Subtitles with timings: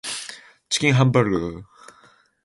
[0.69, 1.63] チキンハンバーガー